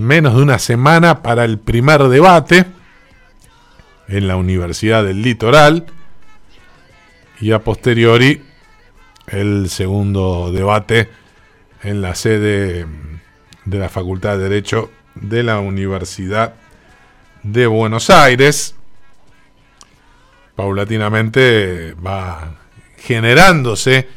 [0.00, 2.66] menos de una semana para el primer debate
[4.08, 5.86] en la Universidad del Litoral
[7.40, 8.42] y a posteriori
[9.28, 11.08] el segundo debate
[11.82, 12.86] en la sede
[13.64, 16.54] de la Facultad de Derecho de la Universidad
[17.42, 18.74] de Buenos Aires.
[20.56, 22.56] Paulatinamente va
[22.98, 24.08] generándose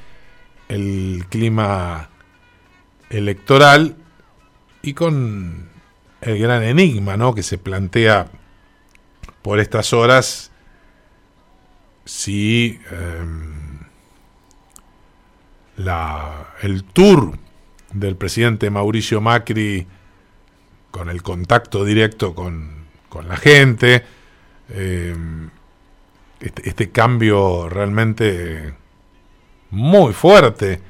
[0.67, 2.09] el clima
[3.09, 3.95] electoral
[4.81, 5.69] y con
[6.25, 7.35] el gran enigma ¿no?
[7.35, 8.27] que se plantea
[9.41, 10.51] por estas horas
[12.05, 13.79] si em,
[16.61, 17.37] el tour
[17.93, 19.87] del presidente Mauricio Macri
[20.91, 22.83] con el contacto directo con,
[23.27, 24.03] la gente,
[24.69, 25.49] em,
[26.39, 28.73] este, este, cambio realmente
[29.69, 30.81] muy fuerte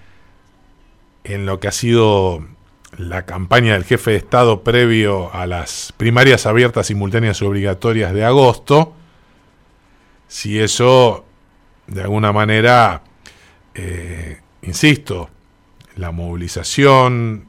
[1.23, 2.45] en lo que ha sido
[2.97, 8.23] la campaña del jefe de Estado previo a las primarias abiertas, simultáneas y obligatorias de
[8.23, 8.93] agosto,
[10.27, 11.25] si eso
[11.87, 13.03] de alguna manera,
[13.73, 15.29] eh, insisto,
[15.95, 17.45] la movilización,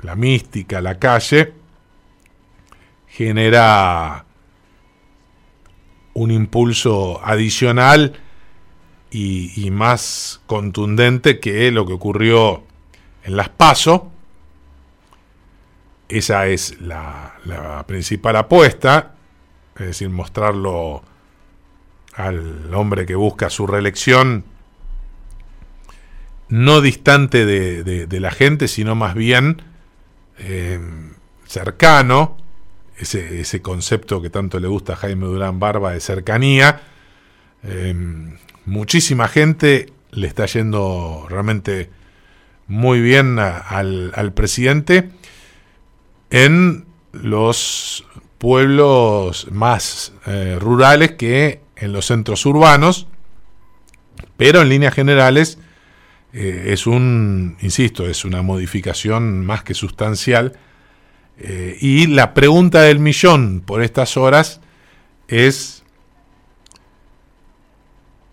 [0.00, 1.52] la mística, la calle,
[3.08, 4.24] genera
[6.14, 8.20] un impulso adicional
[9.10, 12.64] y, más contundente que lo que ocurrió
[13.24, 14.11] en las PASO.
[16.12, 19.14] Esa es la, principal apuesta,
[19.78, 21.02] es decir, mostrarlo
[22.14, 24.44] al hombre que busca su reelección
[26.50, 29.62] no distante de, la gente, sino más bien
[30.38, 30.78] eh,
[31.46, 32.36] cercano,
[32.98, 36.82] ese, ese, concepto que tanto le gusta a Jaime Durán Barba de cercanía.
[37.62, 37.94] Eh,
[38.66, 41.88] muchísima gente le está yendo realmente
[42.66, 45.08] muy bien al, al, presidente
[46.32, 48.06] en los
[48.38, 53.06] pueblos más eh, rurales que en los centros urbanos,
[54.38, 55.58] pero en líneas generales
[56.32, 60.58] eh, es un, insisto, es una modificación más que sustancial.
[61.38, 64.60] Eh, y la pregunta del millón por estas horas
[65.28, 65.84] es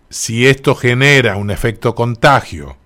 [0.08, 2.79] si esto genera un efecto contagio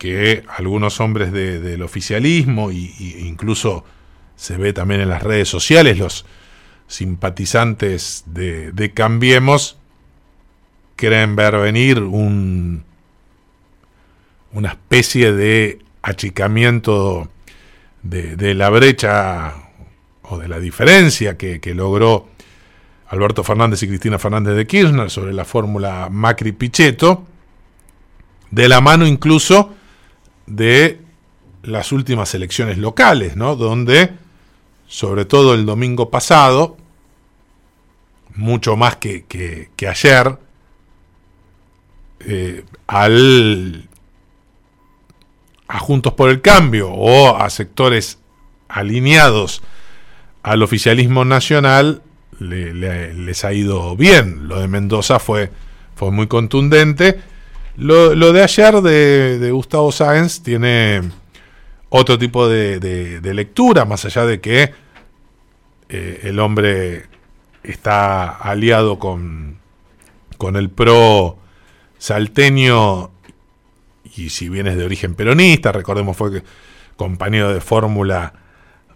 [0.00, 2.90] que algunos hombres del oficialismo y,
[3.26, 3.84] incluso
[4.34, 6.24] se ve también en las redes sociales los
[6.86, 9.76] simpatizantes de, Cambiemos
[10.96, 12.82] creen ver venir un,
[14.52, 17.28] una especie de achicamiento
[18.02, 19.52] de, la brecha
[20.22, 22.30] o de la diferencia que, logró
[23.08, 27.26] Alberto Fernández y Cristina Fernández de Kirchner sobre la fórmula Macri-Pichetto,
[28.50, 29.74] de la mano incluso
[30.50, 31.00] de
[31.62, 33.56] las últimas elecciones locales, ¿no?
[33.56, 34.10] donde,
[34.86, 36.76] sobre todo el domingo pasado,
[38.34, 40.38] mucho más que, que, ayer,
[42.20, 43.88] eh, al,
[45.68, 48.18] a Juntos por el Cambio o a sectores
[48.68, 49.62] alineados
[50.42, 52.02] al oficialismo nacional
[52.38, 54.48] les ha ido bien.
[54.48, 55.50] Lo de Mendoza fue,
[55.94, 57.20] fue muy contundente.
[57.76, 61.02] Lo, de ayer de, Gustavo Sáenz tiene
[61.88, 64.72] otro tipo de, lectura, más allá de que
[65.88, 67.06] eh, el hombre
[67.62, 69.58] está aliado con,
[70.36, 71.38] con el PRO
[71.98, 73.10] salteño
[74.16, 76.42] y si bien es de origen peronista, recordemos fue
[76.96, 78.32] compañero de fórmula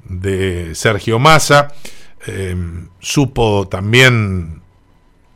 [0.05, 1.73] de Sergio Massa,
[2.27, 4.63] em, supo también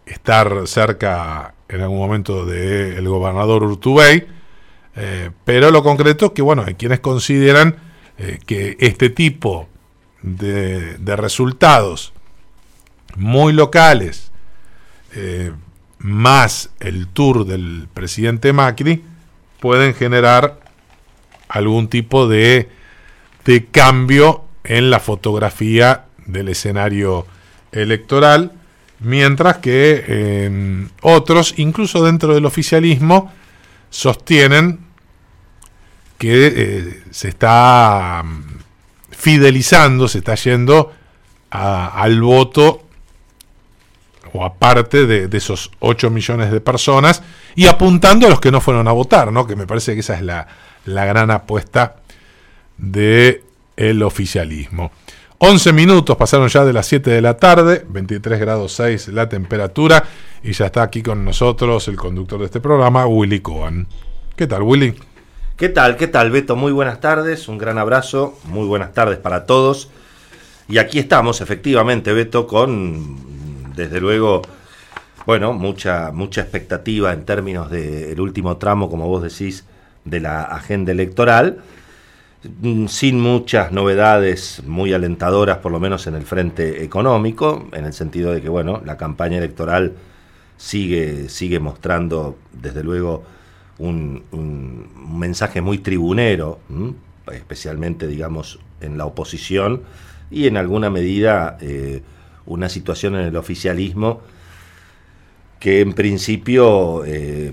[0.07, 4.27] estar cerca en algún momento del gobernador Urtubey,
[4.97, 7.77] eh, pero lo concreto es que, bueno, hay quienes consideran
[8.19, 9.69] eh, que este tipo
[10.23, 12.13] de, de resultados
[13.17, 14.33] muy locales,
[15.15, 15.53] eh,
[15.99, 19.05] más el tour del presidente Macri,
[19.61, 20.61] pueden generar
[21.49, 22.69] algún tipo de,
[23.45, 27.27] de cambio en la fotografía del escenario
[27.73, 28.53] electoral,
[29.01, 30.05] mientras que
[30.47, 33.33] em, otros, incluso dentro del oficialismo,
[33.91, 34.81] sostienen
[36.19, 38.59] que eh, se está mm,
[39.11, 40.93] fidelizando, se está yendo
[41.51, 42.89] al voto
[44.33, 47.23] o aparte de, esos 8 millones de personas
[47.55, 49.47] y apuntando a los que no fueron a votar, ¿no?
[49.47, 50.47] que me parece que esa es la,
[50.85, 51.97] gran apuesta
[52.77, 53.43] del
[53.77, 54.93] el oficialismo.
[55.41, 60.05] 11 minutos pasaron ya de las 7 de la tarde, 23 grados 6 la temperatura
[60.43, 63.87] y ya está aquí con nosotros el conductor de este programa, Willy Cohen.
[64.35, 64.95] ¿Qué tal, Willy?
[65.57, 65.97] ¿Qué tal?
[65.97, 66.57] ¿Qué tal, Beto?
[66.57, 69.91] Muy buenas tardes, un gran abrazo, muy buenas tardes para todos.
[70.69, 74.43] Y aquí estamos, efectivamente, Beto, con, desde luego,
[75.25, 79.65] bueno, mucha, mucha expectativa en términos del último tramo, como vos decís,
[80.05, 81.59] de la agenda electoral,
[82.87, 88.33] sin muchas novedades muy alentadoras, por lo menos en el frente económico, en el sentido
[88.33, 89.95] de que, bueno, la campaña electoral
[90.57, 93.25] sigue, sigue mostrando, desde luego,
[93.79, 94.23] un,
[95.19, 96.61] mensaje muy tribunero,
[97.33, 99.83] especialmente, digamos, en la oposición
[100.31, 102.03] y en alguna medida eh,
[102.47, 104.21] una situación en el oficialismo
[105.59, 107.53] que en principio eh,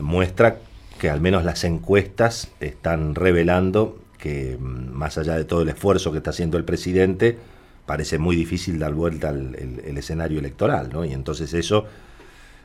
[0.00, 0.58] muestra
[0.98, 6.12] que al menos las encuestas están revelando que mm, más allá de todo el esfuerzo
[6.12, 7.36] que está haciendo el presidente,
[7.84, 11.04] parece muy difícil dar vuelta al el, escenario electoral, ¿no?
[11.04, 11.86] Y entonces eso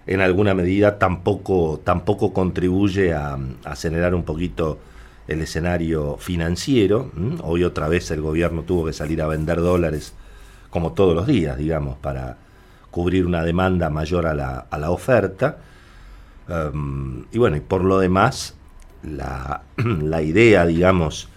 [0.05, 4.77] en alguna medida tampoco, tampoco contribuye a, acelerar un poquito
[5.27, 7.11] el escenario financiero.
[7.41, 10.13] Hoy otra vez el gobierno tuvo que salir a vender dólares
[10.69, 12.37] como todos los días, digamos, para
[12.91, 15.57] cubrir una demanda mayor a la, a la oferta.
[16.47, 18.55] Em, y bueno, y por lo demás,
[19.03, 21.29] la, la idea, digamos,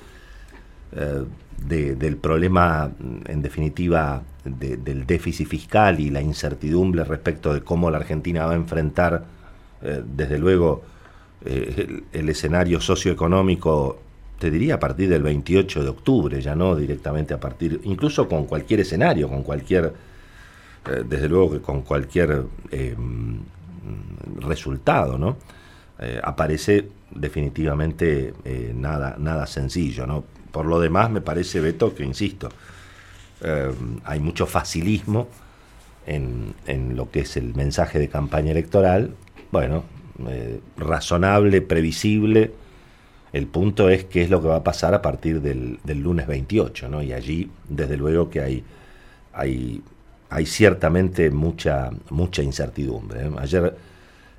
[0.92, 1.25] eh,
[1.60, 2.90] del problema,
[3.26, 8.56] en definitiva, del déficit fiscal y la incertidumbre respecto de cómo la Argentina va a
[8.56, 9.25] enfrentar,
[9.82, 10.82] eh, desde luego,
[11.44, 14.00] eh, el, escenario socioeconómico,
[14.38, 18.46] te diría a partir del 28 de octubre, ya no directamente a partir, incluso con
[18.46, 19.92] cualquier escenario, con cualquier,
[21.06, 22.44] desde luego que con cualquier
[24.40, 25.37] resultado, ¿no?
[26.22, 28.32] aparece definitivamente
[28.75, 30.25] nada, nada sencillo, ¿no?
[30.52, 32.49] Por lo demás, me parece, Beto, que insisto,
[33.43, 33.73] eh,
[34.05, 35.29] hay mucho facilismo
[36.06, 39.14] en, lo que es el mensaje de campaña electoral.
[39.50, 39.85] Bueno,
[40.29, 42.52] eh, razonable, previsible.
[43.32, 46.88] El punto es qué es lo que va a pasar a partir del, lunes 28,
[46.88, 47.02] ¿no?
[47.02, 48.64] Y allí, desde luego que hay,
[49.32, 49.82] hay,
[50.31, 53.26] hay ciertamente mucha, mucha incertidumbre.
[53.26, 53.31] ¿eh?
[53.38, 53.76] Ayer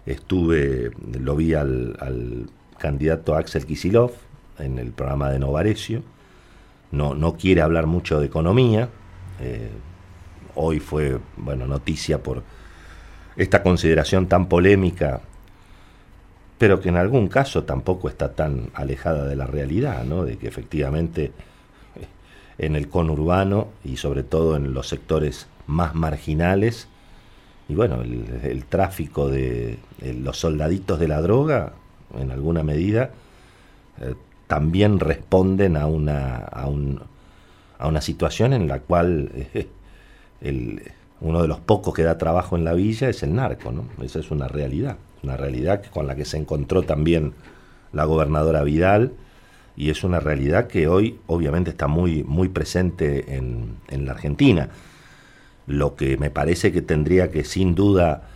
[0.06, 4.12] estuve, lo vi al, al candidato Axel Kisilov
[4.62, 6.04] en el programa de Novarecio
[6.92, 8.90] no, no quiere hablar mucho de economía.
[9.40, 9.72] Eh,
[10.56, 12.44] hoy fue bueno, noticia por
[13.36, 15.22] esta consideración tan polémica,
[16.58, 20.25] pero que en algún caso tampoco está tan alejada de la realidad, ¿no?
[20.25, 21.31] de que efectivamente
[21.96, 22.08] eh,
[22.58, 26.88] en el conurbano y sobre todo en los sectores más marginales,
[27.69, 31.72] y bueno, el, tráfico de, los soldaditos de la droga,
[32.19, 33.12] en alguna medida,
[34.02, 34.13] eh,
[34.51, 36.68] también responden a una, a,
[37.80, 39.69] a una situación en la cual eh,
[40.42, 40.81] el,
[41.21, 43.86] uno de los pocos que da trabajo en la villa es el narco, ¿no?
[44.03, 47.31] Esa es una realidad, una realidad con la que se encontró también
[47.94, 49.13] la gobernadora Vidal
[49.77, 54.68] y es una realidad que hoy obviamente está muy, muy presente en, en la Argentina.
[55.65, 58.27] Lo que me parece que tendría que sin duda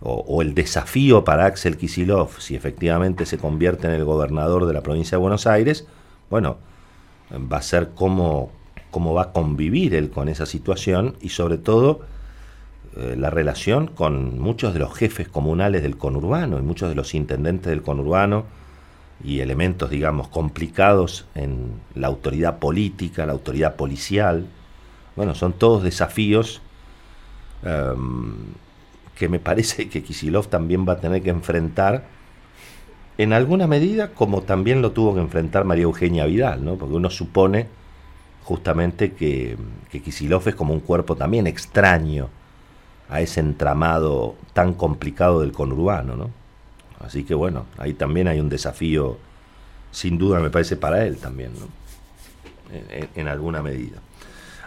[0.00, 4.80] o, el desafío para Axel Kisilov, si efectivamente se convierte en el gobernador de la
[4.80, 5.86] provincia de Buenos Aires,
[6.30, 6.58] bueno,
[7.32, 8.52] va a ser cómo,
[8.90, 12.00] cómo va a convivir él con esa situación y sobre todo
[12.96, 17.14] eh, la relación con muchos de los jefes comunales del conurbano y muchos de los
[17.14, 18.44] intendentes del conurbano
[19.22, 24.46] y elementos, digamos, complicados en la autoridad política, la autoridad policial.
[25.16, 26.62] Bueno, son todos desafíos
[27.64, 28.36] em,
[29.18, 32.04] que me parece que Kisilov también va a tener que enfrentar
[33.18, 36.76] en alguna medida como también lo tuvo que enfrentar María Eugenia Vidal, ¿no?
[36.76, 37.66] porque uno supone
[38.44, 39.56] justamente que,
[39.90, 42.28] que Kisilov es como un cuerpo también extraño
[43.10, 46.14] a ese entramado tan complicado del conurbano.
[46.14, 46.30] ¿no?
[47.00, 49.18] Así que bueno, ahí también hay un desafío,
[49.90, 51.66] sin duda me parece, para él también, ¿no?
[52.72, 53.98] en, en alguna medida.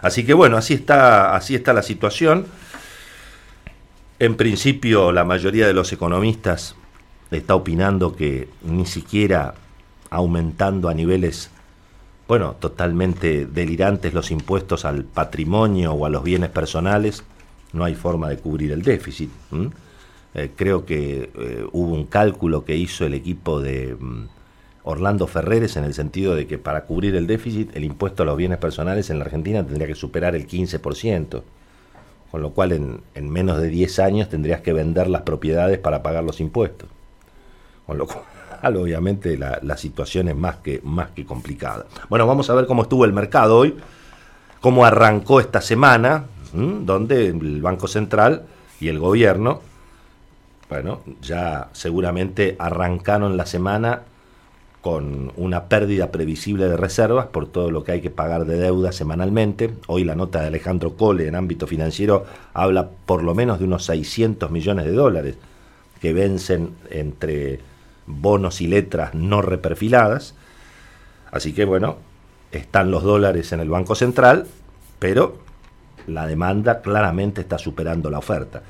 [0.02, 2.46] Así que bueno, así está, así está la situación.
[4.22, 6.76] En principio, la mayoría de los economistas
[7.32, 9.54] está opinando que ni siquiera
[10.10, 11.50] aumentando a niveles,
[12.28, 17.24] bueno, totalmente delirantes los impuestos al patrimonio o a los bienes personales,
[17.72, 19.28] no hay forma de cubrir el déficit.
[20.34, 24.28] Eh, creo que eh, hubo un cálculo que hizo el equipo de mm,
[24.84, 28.36] Orlando Ferreres en el sentido de que para cubrir el déficit el impuesto a los
[28.36, 31.42] bienes personales en la Argentina tendría que superar el 15%
[32.32, 36.24] con lo cual en, menos de 10 años tendrías que vender las propiedades para pagar
[36.24, 36.88] los impuestos.
[37.86, 38.24] Con lo cual,
[38.78, 41.84] obviamente, la, situación es más que, más que complicada.
[42.08, 43.76] Bueno, vamos a ver cómo estuvo el mercado hoy,
[44.62, 46.24] cómo arrancó esta semana,
[46.54, 48.44] donde el Banco Central
[48.80, 49.60] y el gobierno,
[50.70, 54.04] bueno, ya seguramente arrancaron la semana
[54.82, 58.90] con una pérdida previsible de reservas por todo lo que hay que pagar de deuda
[58.90, 59.72] semanalmente.
[59.86, 63.84] Hoy la nota de Alejandro Cole en ámbito financiero habla por lo menos de unos
[63.84, 65.36] 600 millones de dólares
[66.00, 67.60] que vencen entre
[68.06, 70.34] bonos y letras no reperfiladas.
[71.30, 71.98] Así que bueno,
[72.50, 74.48] están los dólares en el Banco Central,
[74.98, 75.38] pero
[76.08, 78.64] la demanda claramente está superando la oferta.